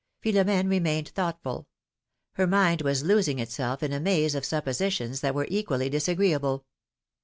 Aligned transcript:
Philomene 0.19 0.67
remained 0.67 1.09
thoughtful; 1.09 1.67
her 2.33 2.47
mind 2.47 2.81
was 2.81 3.03
losing 3.03 3.37
itself 3.37 3.83
in 3.83 3.93
a 3.93 3.99
maze 3.99 4.33
of 4.33 4.43
suppositions 4.43 5.21
that 5.21 5.35
were 5.35 5.45
equally 5.51 5.89
disagree 5.91 6.33
able. 6.33 6.65